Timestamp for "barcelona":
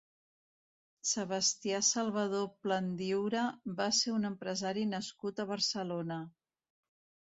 5.57-6.25